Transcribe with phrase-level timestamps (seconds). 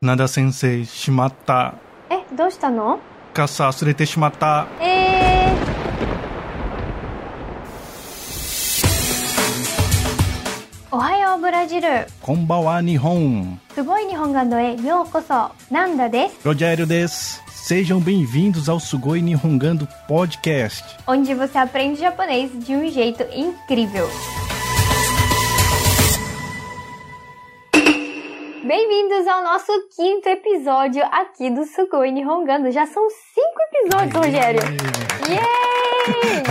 [0.00, 1.74] 灘先生しまった
[2.08, 3.00] えどうしたの
[3.34, 5.58] 傘忘れてしまったえー
[10.92, 24.08] おはようブラジルこんばんは日本すごい日本語へようこそナンダですロジェルです Sejam bem-vindos ao Sugoi Nihongando Podcast, onde você aprende japonês de um jeito incrível.
[28.68, 32.70] Bem-vindos ao nosso quinto episódio aqui do Sugoi Nihongando.
[32.70, 34.60] Já são cinco episódios, Rogério.
[35.26, 36.42] Yay!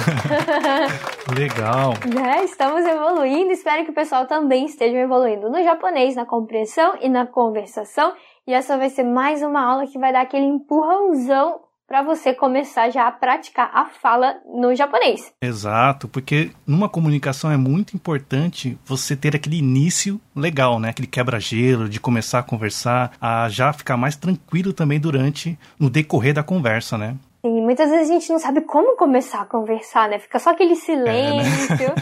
[1.38, 1.94] Legal.
[2.11, 3.52] Já estamos evoluindo.
[3.52, 8.11] Espero que o pessoal também esteja evoluindo no japonês, na compreensão e na conversação.
[8.47, 12.90] E essa vai ser mais uma aula que vai dar aquele empurrãozão para você começar
[12.90, 15.32] já a praticar a fala no japonês.
[15.41, 20.90] Exato, porque numa comunicação é muito importante você ter aquele início legal, né?
[20.90, 26.34] Aquele quebra-gelo de começar a conversar, a já ficar mais tranquilo também durante, no decorrer
[26.34, 27.16] da conversa, né?
[27.44, 30.20] E muitas vezes a gente não sabe como começar a conversar, né?
[30.20, 31.94] Fica só aquele silêncio.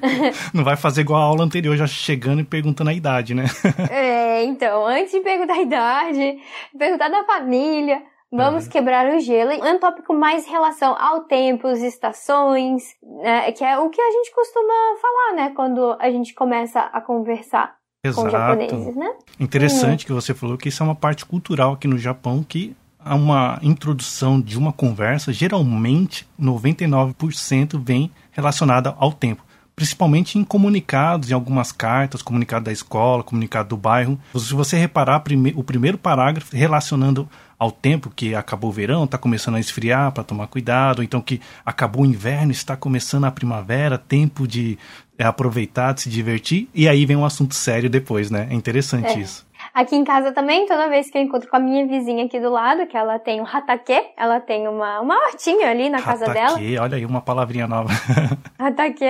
[0.54, 3.44] Não vai fazer igual a aula anterior, já chegando e perguntando a idade, né?
[3.90, 6.38] É, então, antes de perguntar a idade,
[6.78, 8.02] perguntar da família,
[8.36, 9.50] vamos quebrar o gelo.
[9.52, 12.82] É um tópico mais em relação ao tempo, as estações,
[13.22, 17.00] né, que é o que a gente costuma falar, né, quando a gente começa a
[17.00, 17.76] conversar
[18.14, 19.14] com japoneses, né?
[19.40, 23.14] Interessante que você falou que isso é uma parte cultural aqui no Japão que há
[23.14, 29.42] uma introdução de uma conversa, geralmente 99% vem relacionada ao tempo.
[29.76, 34.16] Principalmente em comunicados, em algumas cartas, comunicado da escola, comunicado do bairro.
[34.36, 35.22] Se você reparar
[35.56, 37.28] o primeiro parágrafo relacionando
[37.64, 41.40] ao tempo que acabou o verão, está começando a esfriar para tomar cuidado, então que
[41.64, 44.78] acabou o inverno, está começando a primavera, tempo de
[45.18, 48.48] é, aproveitar, de se divertir, e aí vem um assunto sério depois, né?
[48.50, 49.20] É interessante É.
[49.20, 49.46] isso.
[49.72, 52.50] Aqui em casa também, toda vez que eu encontro com a minha vizinha aqui do
[52.50, 56.58] lado, que ela tem um hatake, ela tem uma, uma hortinha ali na casa dela.
[56.82, 57.88] Olha aí uma palavrinha nova.
[58.58, 59.06] Ataque.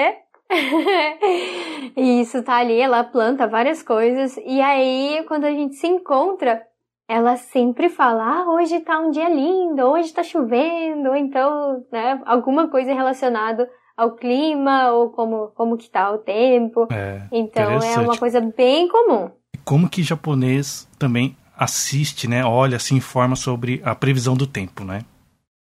[1.96, 4.36] e isso tá ali, ela planta várias coisas.
[4.46, 6.62] E aí, quando a gente se encontra,
[7.08, 12.20] ela sempre fala: Ah, hoje tá um dia lindo, hoje tá chovendo, ou então, né,
[12.24, 16.88] alguma coisa relacionada ao clima, ou como, como que tá o tempo.
[16.90, 19.30] É, Então é uma coisa bem comum.
[19.64, 22.44] Como que japonês também assiste, né?
[22.44, 25.02] Olha, se informa sobre a previsão do tempo, né?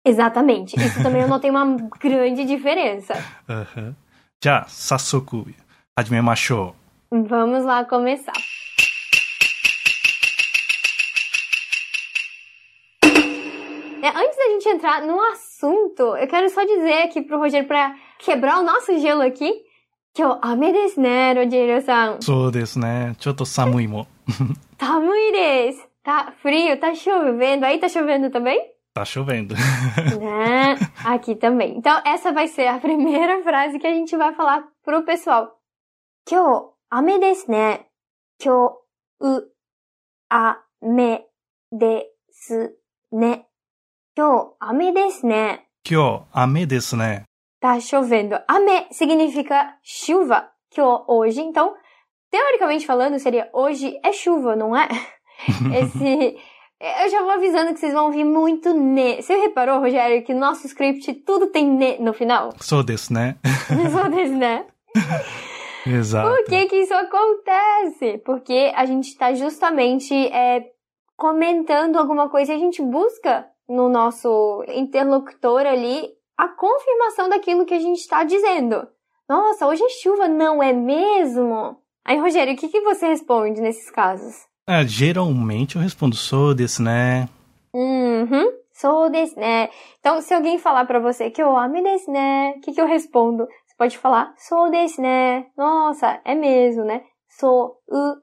[0.04, 0.74] Exatamente.
[0.76, 3.14] Isso também eu notei uma grande diferença.
[3.48, 3.94] Aham.
[4.42, 5.46] Já, Sasoku,
[5.96, 6.74] hajimemashou.
[7.10, 8.32] Vamos lá começar.
[14.62, 18.96] gente entrar no assunto, eu quero só dizer aqui pro Rogério, para quebrar o nosso
[18.98, 19.52] gelo aqui,
[20.14, 22.20] que é eu amei desse, né, Rogério-san?
[22.20, 23.14] Sou desse, né?
[23.18, 24.06] Choto samui mo.
[24.78, 25.88] Samui des.
[26.02, 27.64] Tá frio, tá chovendo.
[27.64, 28.60] Aí tá chovendo também?
[28.92, 29.54] Tá chovendo.
[30.20, 30.74] né?
[31.04, 31.76] Aqui também.
[31.76, 35.56] Então, essa vai ser a primeira frase que a gente vai falar pro pessoal.
[36.26, 37.56] Kyo, ame desne.
[37.56, 37.76] Né?
[38.38, 38.72] Que Kyo,
[39.20, 39.40] u,
[40.30, 41.24] ame
[41.72, 42.74] desu
[43.12, 43.28] ne.
[43.28, 43.44] Né?
[44.15, 45.67] Kyou, ame desu ne.
[45.89, 47.23] 今日、雨ですね。
[47.61, 48.35] Tá chovendo.
[48.45, 50.49] Ame significa chuva.
[50.69, 51.39] Kyou, hoje.
[51.39, 51.73] Então,
[52.29, 54.89] teoricamente falando, seria hoje é chuva, não é?
[55.73, 56.37] Esse...
[56.77, 59.21] Eu já vou avisando que vocês vão ouvir muito ne.
[59.21, 62.51] Você reparou, Rogério, que no nosso script tudo tem ne no final?
[62.59, 63.37] そうですね。
[63.89, 64.65] Só desse, né?
[65.87, 66.29] Exato.
[66.29, 68.17] Por que que isso acontece?
[68.25, 70.65] Porque a gente está justamente é,
[71.15, 77.74] comentando alguma coisa e a gente busca no nosso interlocutor ali a confirmação daquilo que
[77.74, 78.86] a gente está dizendo.
[79.28, 81.76] Nossa, hoje é chuva, não é mesmo?
[82.04, 84.34] Aí, Rogério, o que, que você responde nesses casos?
[84.66, 87.28] É, geralmente eu respondo sou desu né.
[87.72, 88.52] Uhum.
[88.72, 89.70] Sou desu né?
[90.00, 92.54] Então, se alguém falar pra você que eu ame desu né?
[92.56, 93.46] O que, que eu respondo?
[93.66, 95.46] Você pode falar sou desu né?
[95.56, 97.02] Nossa, é mesmo, né?
[97.38, 98.16] Sou u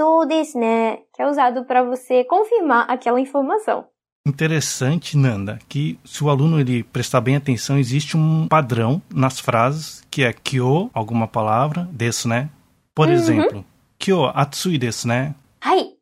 [0.00, 0.96] Sou desu né?
[1.14, 3.86] Que é usado pra você confirmar aquela informação.
[4.26, 10.02] Interessante, Nanda, que se o aluno ele prestar bem atenção, existe um padrão nas frases
[10.10, 12.50] que é kyo, alguma palavra, desu né.
[12.94, 13.14] Por Uhum.
[13.14, 13.64] exemplo,
[13.98, 15.34] kyo atsui desu né.
[15.60, 15.96] はい。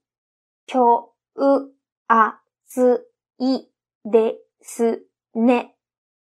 [0.67, 1.07] 今
[1.37, 1.71] 日、
[2.09, 3.07] 暑
[3.39, 3.69] い
[4.11, 5.75] ですね。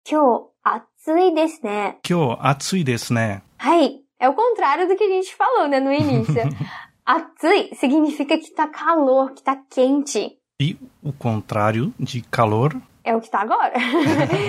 [0.04, 1.98] 今日、暑いですね。
[2.02, 3.42] Kyo atsui desu né.
[3.58, 6.34] Hai, é o contrário do que a gente falou, né, no início.
[7.05, 10.37] Atsui significa que tá calor, que tá quente.
[10.61, 12.79] E o contrário de calor?
[13.03, 13.73] É o que tá agora.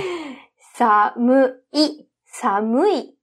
[0.77, 3.15] samui, samui.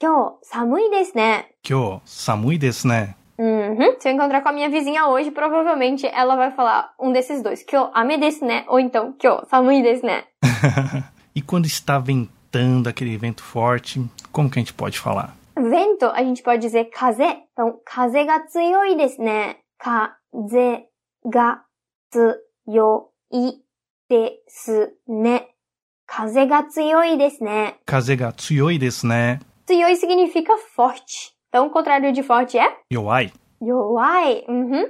[0.00, 1.44] Kyo, samui desu ne.
[1.62, 3.14] Kyo, samui desu ne.
[3.38, 3.96] Uhum.
[3.98, 7.62] Se eu encontrar com a minha vizinha hoje, provavelmente ela vai falar um desses dois.
[7.62, 8.64] Kyo, ame desu ne.
[8.68, 10.24] Ou então, kyo, samui desu ne.
[11.36, 14.02] e quando está ventando, aquele vento forte,
[14.32, 15.36] como que a gente pode falar?
[15.62, 17.24] Vento, a gente pode dizer kaze.
[17.52, 19.56] Então, kaze ga tsuyoi desu ne.
[19.78, 20.86] Kaze
[21.24, 21.60] ga
[22.10, 23.52] tsuyoi
[24.10, 25.46] desu ne.
[26.06, 27.74] Kaze ga tsuyoi desu ne.
[27.86, 29.38] Kaze ga tsuyoi desu ne.
[29.66, 31.32] Tsuyoi significa forte.
[31.48, 32.76] Então, o contrário de forte é?
[32.92, 33.32] Yoai.
[33.60, 34.44] Yoai.
[34.48, 34.86] Uhum.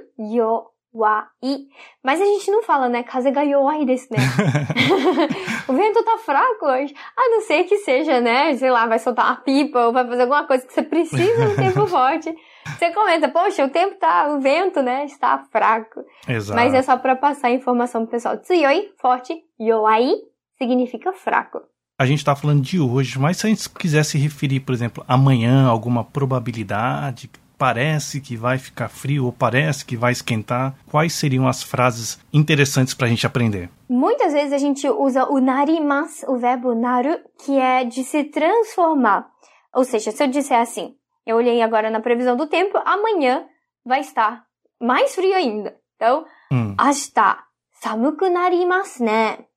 [0.93, 1.67] Yoai.
[2.03, 3.03] Mas a gente não fala, né?
[3.03, 4.17] Kazega yoai desse, né?
[5.67, 6.93] o vento tá fraco hoje.
[7.15, 8.55] A não ser que seja, né?
[8.55, 11.55] Sei lá, vai soltar uma pipa ou vai fazer alguma coisa que você precisa no
[11.55, 12.35] tempo forte.
[12.77, 16.03] Você comenta, poxa, o tempo tá, o vento, né, está fraco.
[16.27, 16.55] Exato.
[16.55, 18.37] Mas é só para passar a informação pro pessoal.
[18.37, 19.33] Tsuyoi, forte.
[19.59, 20.13] Yoai
[20.57, 21.61] significa fraco
[22.01, 25.05] a gente está falando de hoje, mas se a gente quiser se referir, por exemplo,
[25.07, 27.29] amanhã, alguma probabilidade,
[27.60, 32.94] parece que vai ficar frio ou parece que vai esquentar, quais seriam as frases interessantes
[32.94, 33.70] para a gente aprender?
[33.88, 39.26] Muitas vezes a gente usa o narimas, o verbo naru, que é de se transformar.
[39.74, 40.94] Ou seja, se eu disser assim,
[41.26, 43.44] eu olhei agora na previsão do tempo, amanhã
[43.84, 44.44] vai estar
[44.80, 45.74] mais frio ainda.
[45.96, 46.74] Então, hum.
[46.78, 47.38] ashita
[47.80, 48.26] samuku narimasu ne.
[48.26, 49.48] Ashita 寒くなりますね。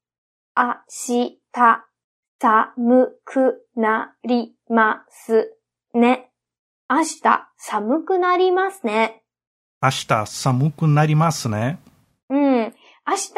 [0.55, 0.73] 明
[1.27, 1.39] 日
[2.39, 5.53] 寒くなります
[5.93, 6.29] ね。
[6.89, 8.85] 明日寒くなります
[11.49, 11.79] ね。
[12.29, 12.73] うん。
[13.07, 13.33] 明日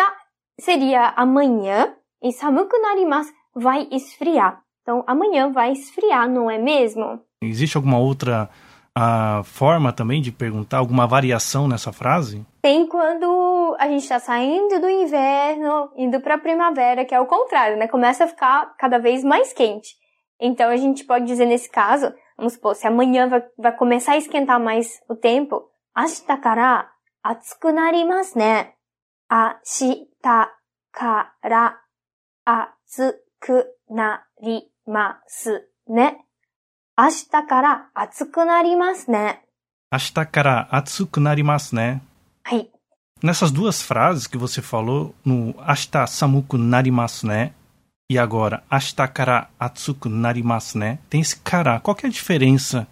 [0.59, 4.62] seria amanhã e 寒くなります vai esfriar.
[4.81, 7.21] Então amanhã vai esfriar, não é mesmo?
[7.44, 8.50] Existe alguma outra
[8.95, 12.45] a forma também de perguntar alguma variação nessa frase?
[12.62, 17.25] Tem quando a gente está saindo do inverno, indo para a primavera, que é o
[17.25, 17.88] contrário, né?
[17.88, 19.95] Começa a ficar cada vez mais quente.
[20.39, 24.18] Então a gente pode dizer nesse caso, vamos supor, se amanhã vai, vai começar a
[24.18, 28.77] esquentar mais o tempo, 明日から暑くなりますね。
[29.30, 30.51] 明日か
[31.92, 36.25] ら暑くなりますね。
[36.98, 39.44] 明日から暑くなりますね。
[39.92, 42.01] 明日から暑くなりますね。
[42.44, 42.71] はい。
[43.21, 47.53] Nessas duas frases que você falou, no Ashita samuku narimasu né?
[48.08, 51.81] e agora Ashita kara atsuku narimasu né Tem esse kara.
[51.81, 52.87] Qual é a diferença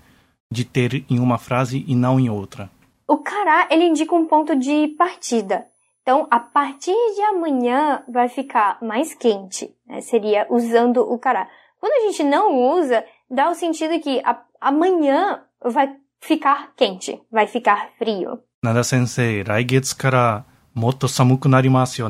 [0.51, 2.71] de ter em uma frase e não em outra?
[3.07, 5.67] O kara, ele indica um ponto de partida.
[6.03, 9.71] Então, a partir de amanhã vai ficar mais quente.
[9.87, 10.01] Né?
[10.01, 11.49] Seria usando o kara.
[11.81, 17.47] Quando a gente não usa, dá o sentido que a, amanhã vai ficar quente, vai
[17.47, 18.39] ficar frio.
[18.63, 20.45] Nada sensei, raigetsu kara
[20.75, 22.09] motto samuku narimasu yo.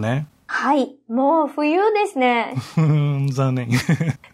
[0.56, 2.54] はい、もう冬ですね。
[3.32, 3.70] 残念。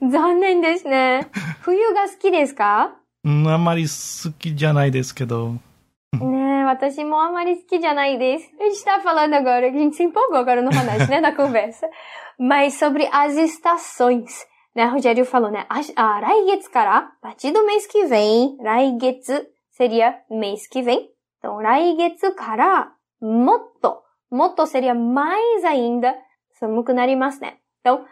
[0.03, 1.31] 残念ですね。
[1.63, 2.95] 冬が好きですか
[3.25, 5.55] うん、あんまり好きじゃないですけど。
[6.21, 8.51] ね私もあんまり好きじゃないです。
[8.61, 11.89] A gente tá falando agora, a gente se empolgou agora no Hanashi, né, na conversa.
[12.39, 15.65] Mas sobre as estações né, Rogério falou, né,
[15.97, 21.09] a raigetsu kara, a partir do mês que vem, raigetsu seria mês que vem.
[21.39, 22.93] Então, raigetsu kara,
[23.23, 24.10] moto.
[24.31, 26.17] Moto seria mais ainda,
[26.53, 27.55] samuku narimasu, né?
[27.81, 28.05] Então,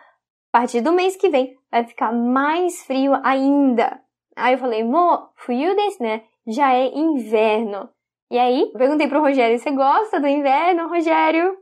[0.52, 4.00] a partir do mês que vem, vai ficar mais frio ainda.
[4.36, 6.22] Aí eu falei, mo, fuyu desu, né?
[6.46, 7.88] Já é inverno.
[8.30, 11.56] E aí, eu perguntei pro Rogério, você gosta do inverno, Rogério?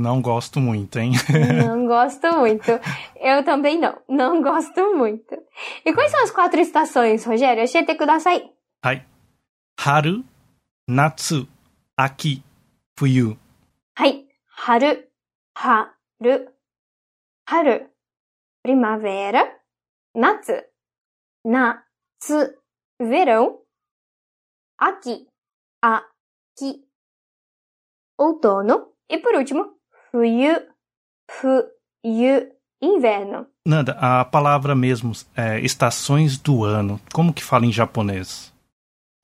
[0.00, 1.12] Não gosto muito, hein?
[1.66, 2.70] Não gosto muito.
[3.16, 3.98] Eu também não.
[4.08, 5.36] Não gosto muito.
[5.84, 7.62] E quais são as quatro estações, Rogério?
[7.62, 8.50] Ashite kudasai.
[8.82, 9.04] Hai.
[9.78, 10.24] Haru,
[10.88, 11.46] Natsu,
[11.98, 12.42] Aki,
[13.00, 13.34] Fuyu.
[13.98, 14.28] Hai.
[14.66, 15.08] Haru,
[15.56, 16.52] Haru,
[17.48, 17.88] Haru.
[18.62, 19.58] Primavera.
[20.14, 20.52] Natsu.
[21.46, 22.58] Natsu.
[23.00, 23.62] Verão.
[28.18, 28.92] Outono.
[29.08, 29.78] E por último,
[30.10, 30.54] Fuyu,
[31.30, 32.52] fuyu,
[32.82, 33.46] inverno.
[33.66, 38.52] Nanda, a palavra mesmo, é, estações do ano, como que fala em japonês?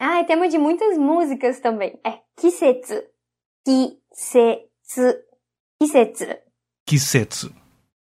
[0.00, 2.00] Ah, é tema de muitas músicas também.
[2.02, 3.15] É kisetsu.
[3.66, 5.18] Kisetsu.
[5.82, 6.24] Kisetsu.
[6.86, 7.52] Kisetsu.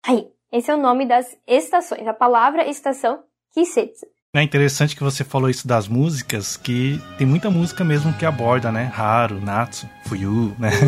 [0.03, 2.07] Aí, esse é o nome das estações.
[2.07, 4.07] A palavra estação, kisetsu.
[4.35, 8.71] É interessante que você falou isso das músicas, que tem muita música mesmo que aborda,
[8.71, 8.91] né?
[8.97, 10.71] Haru, Natsu, Fuyu, né?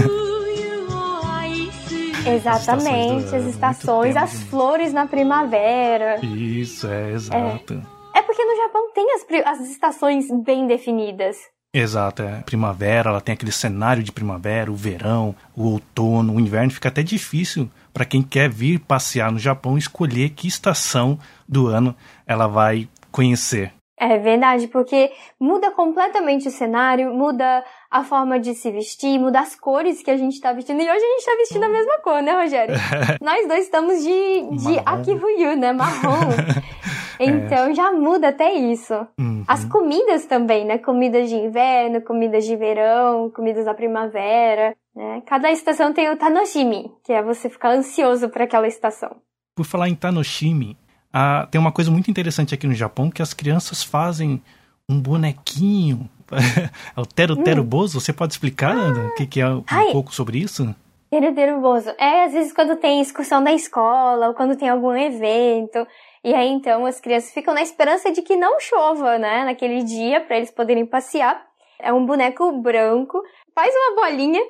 [2.27, 6.19] Exatamente, as estações, as flores na primavera.
[6.25, 7.75] Isso, é, exato.
[8.15, 11.37] É, é porque no Japão tem as, as estações bem definidas.
[11.77, 12.41] Exato, é.
[12.45, 16.71] Primavera, ela tem aquele cenário de primavera, o verão, o outono, o inverno.
[16.71, 21.93] Fica até difícil para quem quer vir passear no Japão escolher que estação do ano
[22.25, 23.73] ela vai conhecer.
[23.99, 29.53] É verdade, porque muda completamente o cenário, muda a forma de se vestir, muda as
[29.53, 30.81] cores que a gente tá vestindo.
[30.81, 32.75] E hoje a gente tá vestindo a mesma cor, né, Rogério?
[33.21, 35.73] Nós dois estamos de, de Akifuyu, né?
[35.73, 36.29] Marrom.
[37.19, 37.73] Então é.
[37.73, 38.93] já muda até isso.
[39.19, 39.43] Uhum.
[39.47, 40.77] As comidas também, né?
[40.77, 45.21] Comidas de inverno, comidas de verão, comidas da primavera, né?
[45.25, 49.15] Cada estação tem o Tanoshimi, que é você ficar ansioso para aquela estação.
[49.55, 50.77] Por falar em Tanoshimi,
[51.13, 54.41] ah, tem uma coisa muito interessante aqui no Japão que as crianças fazem
[54.89, 56.09] um bonequinho.
[56.97, 57.65] é o Tero Tero hum.
[57.65, 57.99] Bozo.
[57.99, 59.07] Você pode explicar ah.
[59.07, 59.91] o que, que é um Ai.
[59.91, 60.75] pouco sobre isso?
[61.09, 61.89] Tero Tero Bozo.
[61.97, 65.87] É, às vezes quando tem excursão da escola ou quando tem algum evento.
[66.25, 70.21] E aí então as crianças ficam na esperança de que não chova, né, naquele dia
[70.21, 71.39] para eles poderem passear.
[71.79, 73.21] É um boneco branco,
[73.53, 74.41] faz uma bolinha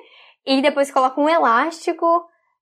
[0.46, 2.06] e depois coloca um elástico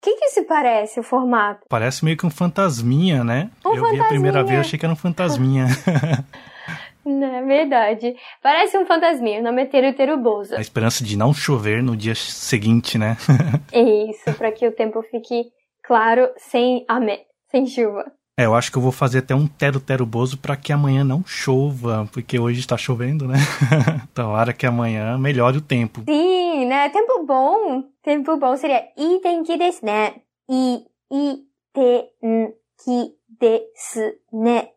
[0.00, 1.66] que que se parece o formato?
[1.68, 3.50] Parece meio que um fantasminha, né?
[3.66, 3.92] Um eu fantasminha.
[3.92, 5.66] vi a primeira vez, achei que era um fantasminha.
[7.04, 8.14] Não, é verdade.
[8.40, 9.40] Parece um fantasminha.
[9.40, 10.54] O nome é Teru Teruboso.
[10.54, 13.16] A esperança de não chover no dia seguinte, né?
[13.75, 15.47] Isso, para que o tempo fique
[15.82, 18.04] claro, sem amé, sem chuva.
[18.42, 21.22] É, eu acho que eu vou fazer até um Tero Teruboso para que amanhã não
[21.25, 23.37] chova, porque hoje está chovendo, né?
[24.11, 26.02] então, hora que amanhã melhore o tempo.
[26.08, 26.88] Sim, né?
[26.88, 27.84] Tempo bom.
[28.02, 30.22] Tempo bom seria i tenki desu ne.
[30.50, 34.70] I, i, tenki desu ne.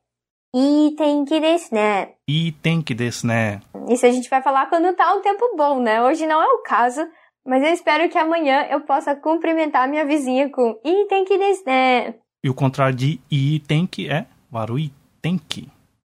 [0.54, 2.14] I tenki desu ne.
[2.62, 3.62] Tenki desu ne.
[3.90, 6.04] Isso a gente vai falar quando tá um tempo bom, né?
[6.04, 7.02] Hoje não é o caso,
[7.44, 12.25] mas eu espero que amanhã eu possa cumprimentar minha vizinha com i tenki desu ne.
[12.46, 15.68] E o contrário de i tenki é warui tenki.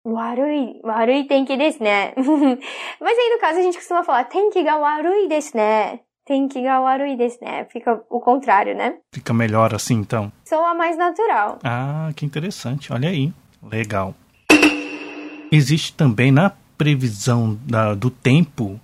[0.07, 2.13] Warui, warui tenki desu né?
[3.01, 6.01] Mas aí no caso a gente costuma falar tenki ga warui desu né?
[6.27, 7.65] Tenki ga warui desu né?
[7.73, 8.99] Fica o contrário, né?
[9.15, 10.31] Fica melhor assim então.
[10.45, 11.61] Soa mais natural.
[11.65, 12.93] Ah, que interessante.
[12.93, 13.33] Olha aí.
[13.63, 14.15] Legal.
[15.51, 18.79] Existe também na previsão da, do tempo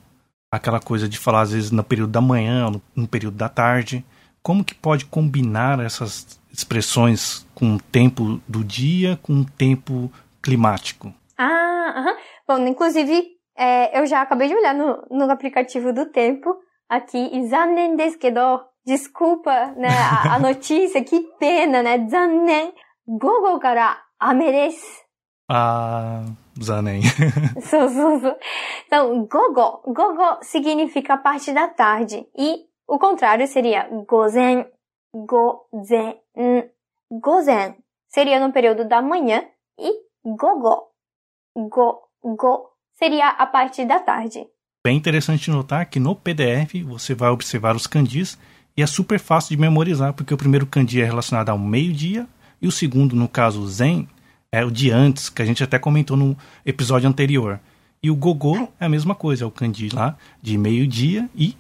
[0.51, 4.03] aquela coisa de falar às vezes no período da manhã, no, no período da tarde.
[4.45, 11.13] Como que pode combinar essas expressões com o tempo do dia, com o tempo climático.
[11.39, 12.17] Ah, aham.
[12.47, 16.55] Bom, inclusive, é, eu já acabei de olhar no, no aplicativo do tempo
[16.89, 22.75] aqui, zanen desu kedo, desculpa, né, a, a notícia, que pena, né, zanen,
[23.09, 25.05] gogo kara ame desu.
[25.49, 26.23] Ah,
[26.63, 27.01] zanen.
[27.63, 28.37] so, so, so.
[28.87, 34.67] Então, gogo, gogo significa parte da tarde, e o contrário seria gozen,
[35.15, 36.21] gozen,
[37.11, 37.77] gozen
[38.09, 39.45] seria no período da manhã
[39.79, 39.91] e
[40.25, 40.91] gogo,
[41.57, 44.47] go, go seria a parte da tarde.
[44.87, 48.39] Bem interessante notar que no PDF você vai observar os kanjis
[48.77, 52.27] e é super fácil de memorizar, porque o primeiro kanji é relacionado ao meio-dia
[52.61, 54.09] e o segundo, no caso zen,
[54.53, 57.59] é o de antes, que a gente até comentou no episódio anterior.
[58.03, 61.57] E o gogo é a mesma coisa, é o kanji lá de meio-dia e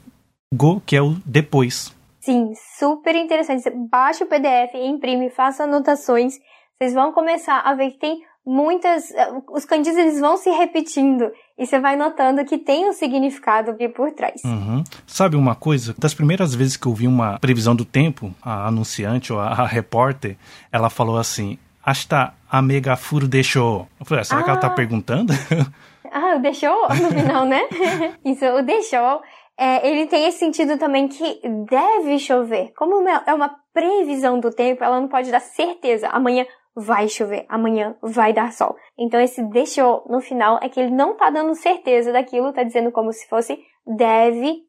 [0.54, 1.94] go, que é o depois.
[2.20, 3.68] Sim, super interessante.
[3.90, 6.34] baixa o PDF, imprime, faça anotações.
[6.78, 9.10] Vocês vão começar a ver que tem muitas.
[9.10, 11.30] Eh, os kanjis eles vão se repetindo.
[11.58, 14.42] E você vai notando que tem um significado por trás.
[14.44, 14.82] Uhum.
[15.06, 15.94] Sabe uma coisa?
[15.98, 19.66] Das primeiras vezes que eu vi uma previsão do tempo, a anunciante ou a, a
[19.66, 20.36] repórter,
[20.72, 23.86] ela falou assim: Hasta a mega furo deixou.
[24.00, 24.44] Eu falei, ah, será ah.
[24.44, 24.70] que ela tá ah.
[24.70, 25.32] perguntando?
[26.16, 27.60] Ah, o deixou no final, né?
[28.24, 29.20] Isso, o deixou
[29.58, 32.72] é, ele tem esse sentido também que deve chover.
[32.76, 36.08] Como é, é uma previsão do tempo, ela não pode dar certeza.
[36.08, 36.44] Amanhã
[36.76, 38.76] vai chover, amanhã vai dar sol.
[38.98, 42.90] Então esse deixou no final é que ele não tá dando certeza daquilo, tá dizendo
[42.90, 44.62] como se fosse deve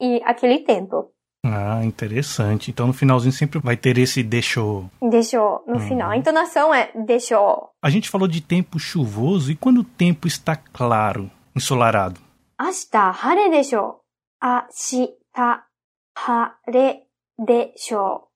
[0.00, 1.12] e aquele tempo.
[1.44, 2.70] Ah, interessante.
[2.70, 4.90] Então no finalzinho sempre vai ter esse deixou.
[5.00, 5.80] Deixou no uhum.
[5.80, 6.10] final.
[6.10, 7.70] A entonação é deixou.
[7.82, 12.20] A gente falou de tempo chuvoso e quando o tempo está claro, ensolarado.
[12.58, 13.99] Ah, Ashita hare deixou.
[14.41, 15.07] れでしょ
[15.47, 15.51] う。
[15.51, 16.35] 明日晴
[16.77, 17.03] れ
[17.35, 18.29] でしょ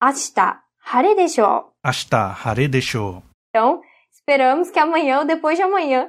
[0.00, 0.04] う。
[0.04, 1.86] 明日晴れでしょう。
[1.86, 3.22] 明日晴れでしょう。
[3.50, 3.80] Então,
[4.12, 6.08] esperamos que amanhã ou depois de amanhã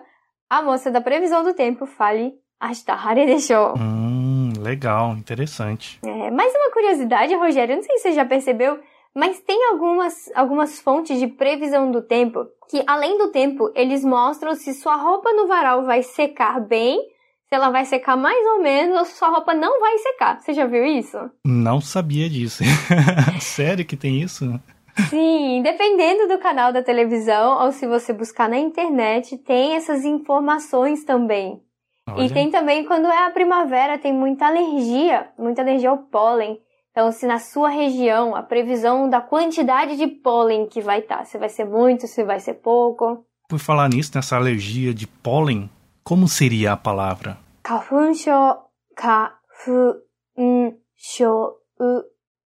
[0.50, 3.80] a moça da previsão do tempo fale 明日晴れでしょう。
[3.80, 6.00] Hum, legal, interessante.
[6.04, 8.80] É, mais uma curiosidade, Rogério, não sei se você já percebeu,
[9.16, 14.56] mas tem algumas, algumas fontes de previsão do tempo que, além do tempo, eles mostram
[14.56, 17.00] se sua roupa no varal vai secar bem
[17.49, 20.41] se ela vai secar mais ou menos ou se sua roupa não vai secar.
[20.41, 21.19] Você já viu isso?
[21.45, 22.65] Não sabia disso.
[23.41, 24.61] Sério que tem isso?
[25.09, 31.05] Sim, dependendo do canal da televisão ou se você buscar na internet, tem essas informações
[31.05, 31.61] também.
[32.09, 32.25] Olha.
[32.25, 36.61] E tem também quando é a primavera, tem muita alergia, muita alergia ao pólen.
[36.91, 41.25] Então, se na sua região a previsão da quantidade de pólen que vai estar, tá,
[41.25, 43.25] se vai ser muito, se vai ser pouco.
[43.49, 45.69] Por falar nisso, nessa alergia de pólen,
[46.05, 47.39] como seria a palavra?
[47.63, 48.59] Kafunshou,
[48.95, 49.97] kafunshou,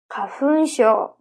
[0.07, 1.15] kafunshou.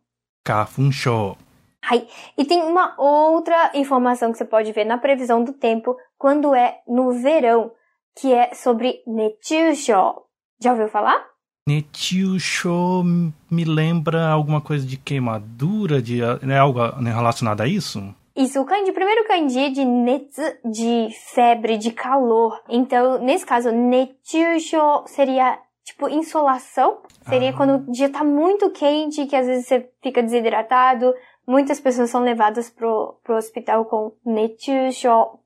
[0.44, 1.38] Kafunshou.
[1.82, 6.54] Ai, E tem uma outra informação que você pode ver na previsão do tempo quando
[6.54, 7.72] é no verão,
[8.14, 10.20] que é sobre Nechusho.
[10.60, 11.24] Já ouviu falar?
[11.66, 13.02] Nechusho
[13.50, 18.14] me lembra alguma coisa de queimadura, de é algo relacionado a isso?
[18.36, 22.60] Isso, o kanji, primeiro kanji de netsu, de febre, de calor.
[22.68, 26.98] Então, nesse caso, netsusho seria tipo insolação.
[27.28, 27.52] Seria Ah.
[27.56, 31.14] quando o dia tá muito quente, que às vezes você fica desidratado.
[31.46, 35.38] Muitas pessoas são levadas pro, pro hospital com netsusho.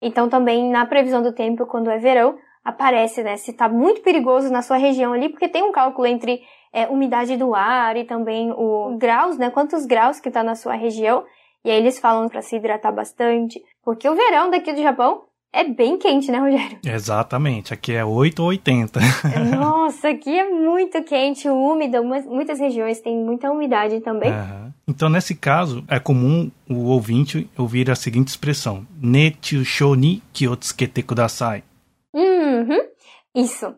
[0.00, 4.52] Então, também na previsão do tempo, quando é verão, aparece, né, se tá muito perigoso
[4.52, 8.52] na sua região ali, porque tem um cálculo entre é, umidade do ar e também
[8.52, 11.24] o graus, né, quantos graus que tá na sua região.
[11.64, 15.64] E aí eles falam para se hidratar bastante, porque o verão daqui do Japão é
[15.64, 16.78] bem quente, né, Rogério?
[16.84, 18.98] Exatamente, aqui é 8 ou 80.
[19.54, 24.32] Nossa, aqui é muito quente, úmido, muitas regiões têm muita umidade também.
[24.32, 24.72] Uhum.
[24.88, 31.62] Então, nesse caso, é comum o ouvinte ouvir a seguinte expressão: Netsu ni kiotsukete kudasai.
[32.14, 32.80] Uhum.
[33.34, 33.74] Isso.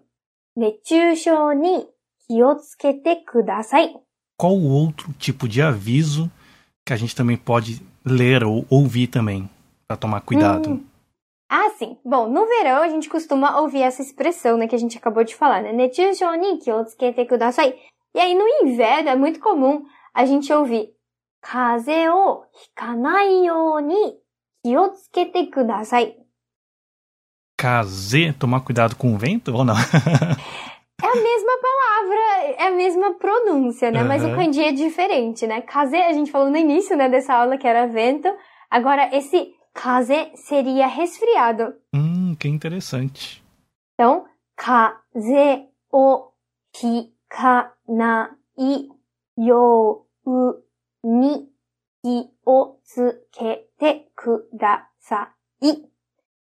[0.57, 1.87] Netsu ni
[2.29, 3.95] kiotsukete kudasai.
[4.39, 6.31] Qual o outro tipo de aviso
[6.85, 9.49] que a gente também pode ler ou ouvir também,
[9.89, 10.71] para tomar cuidado.
[10.71, 10.85] Hum.
[11.49, 11.97] Ah, sim.
[12.05, 15.35] Bom, no verão a gente costuma ouvir essa expressão, né, que a gente acabou de
[15.35, 15.73] falar, né?
[18.15, 20.95] E aí no inverno é muito comum a gente ouvir
[21.45, 24.21] Kaze o hikanai you
[24.65, 26.17] kiyotsukete kudasai.
[27.57, 29.75] Kaze, tomar cuidado com o vento ou não?
[31.19, 32.19] a mesma palavra,
[32.59, 34.03] é a mesma pronúncia, né?
[34.03, 34.09] Uhum.
[34.09, 35.63] Mas o kanji é diferente, né?
[35.63, 38.29] Kaze, a gente falou no início, né, dessa aula que era vento.
[38.71, 41.75] Agora, esse kaze seria resfriado.
[41.95, 43.43] Hum, que interessante.
[43.95, 44.25] Então,
[44.57, 46.29] kaze o
[46.77, 48.29] hikanai
[49.37, 50.55] you u
[51.05, 51.49] ni
[52.47, 55.29] o tsukete kudasai.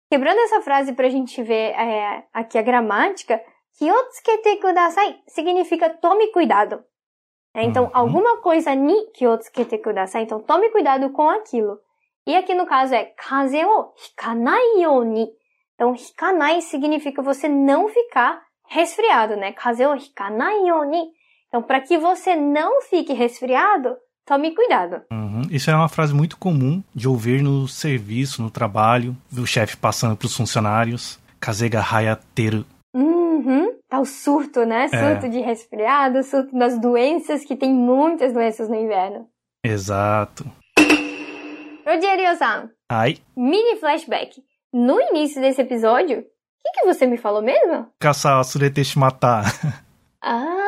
[0.09, 3.39] Quebrando essa frase pra gente ver é, aqui a gramática,
[3.77, 6.83] kiyotsukete kudasai significa tome cuidado.
[7.53, 7.91] É, então, Uhum.
[7.93, 11.77] alguma coisa ni kiyotsukete kudasai, então tome cuidado com aquilo.
[12.25, 15.27] E aqui no caso é kaze o hikanai you ni.
[15.75, 19.51] Então, hikanai significa você não ficar resfriado, né?
[19.53, 21.09] Kaze o hikanai you ni.
[21.56, 25.00] então, para que você não fique resfriado, tome cuidado.
[25.10, 25.40] Uhum.
[25.50, 30.14] Isso é uma frase muito comum de ouvir no serviço, no trabalho, o chefe passando
[30.14, 31.18] para os funcionários.
[31.40, 32.66] Kaze ga hayateru.
[32.94, 33.72] Uhum.
[33.88, 34.86] Tá o surto, né?
[34.88, 39.26] Surto de resfriado, surto das doenças, que tem muitas doenças no inverno.
[39.64, 40.44] Exato.
[41.86, 44.42] Rogério-san, Ai, mini flashback.
[44.74, 47.86] No início desse episódio, o que, que você me falou mesmo?
[47.98, 49.40] kasa wasurete shimata.
[50.28, 50.65] Ah,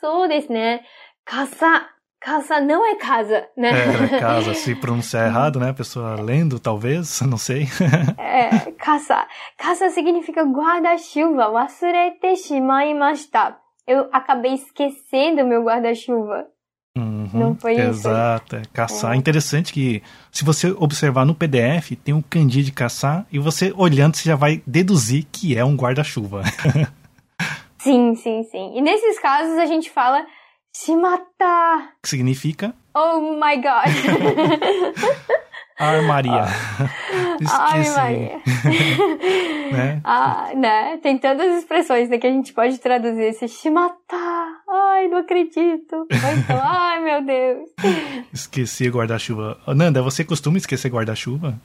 [0.00, 0.80] sou desu né?
[1.24, 1.88] Casa.
[2.18, 3.68] Casa não é casa, né?
[3.70, 5.70] Era casa, se pronunciar errado, né?
[5.70, 7.68] A pessoa lendo, talvez, não sei.
[8.18, 9.26] É, casa.
[9.56, 11.48] Casa significa guarda-chuva.
[11.48, 13.56] Wasurete shimaimashita.
[13.86, 16.46] Eu acabei esquecendo meu guarda-chuva.
[16.96, 17.82] Uhum, Não foi isso?
[17.82, 19.12] Exato, é caçar.
[19.12, 19.16] É.
[19.16, 24.16] Interessante que, se você observar no PDF, tem um kanji de caçar, e você olhando,
[24.16, 26.42] você já vai deduzir que é um guarda-chuva.
[27.86, 28.72] Sim, sim, sim.
[28.76, 30.26] E nesses casos a gente fala
[30.74, 31.88] shimata.
[32.02, 33.86] que significa Oh my god.
[35.78, 36.46] armaria.
[37.52, 37.96] Ai, Esqueci.
[37.96, 38.40] Maria.
[39.72, 40.00] né?
[40.02, 40.98] ah, né?
[41.00, 44.16] Tem tantas expressões né, que a gente pode traduzir esse shimata.
[44.68, 45.94] Ai, não acredito.
[45.94, 46.06] Ou
[46.38, 47.70] então, ai, meu Deus.
[48.32, 49.58] Esqueci guarda-chuva.
[49.68, 51.60] Nanda, você costuma esquecer guarda-chuva?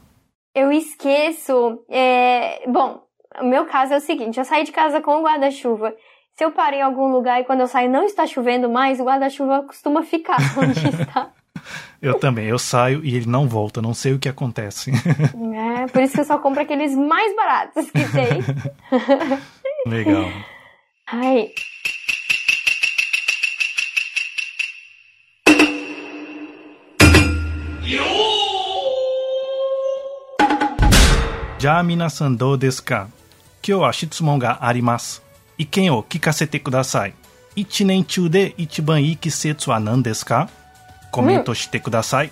[0.54, 1.84] Eu esqueço.
[1.90, 3.02] é, Bom,
[3.40, 5.96] o meu caso é o seguinte: eu saí de casa com o guarda-chuva.
[6.36, 9.04] Se eu paro em algum lugar e quando eu saio não está chovendo mais, o
[9.04, 11.30] guarda-chuva costuma ficar onde está.
[12.02, 14.92] Eu também, eu saio e ele não volta, não sei o que acontece.
[15.84, 18.42] É, por isso que eu só compro aqueles mais baratos que tem.
[19.86, 20.26] Legal.
[21.08, 21.52] Ai.
[31.60, 31.84] Já
[32.58, 33.08] desu ka?
[33.70, 35.22] Wa shitsumon ga arimasu.
[35.58, 37.14] Iken o kikasete kudasai.
[37.56, 40.48] De ichiban ii kisetsu wa nan desu ka?
[41.12, 42.32] Komento shite kudasai.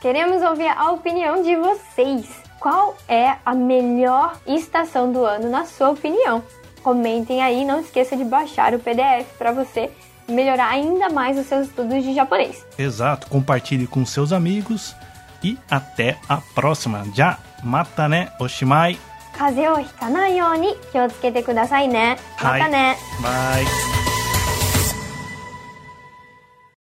[0.00, 2.26] Queremos ouvir a opinião de vocês.
[2.60, 6.42] Qual é a melhor estação do ano, na sua opinião?
[6.84, 9.90] comentem aí, não esqueça de baixar o PDF para você
[10.28, 12.64] melhorar ainda mais os seus estudos de japonês.
[12.78, 14.94] Exato, compartilhe com seus amigos
[15.42, 17.04] e até a próxima.
[17.14, 18.98] Já mata né, oshimai.
[19.36, 22.18] 風邪をひかないように気をつけてくださいね。
[22.42, 22.96] またね。
[23.22, 24.13] Bye.